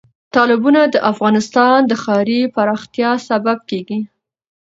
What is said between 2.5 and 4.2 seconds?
پراختیا سبب کېږي.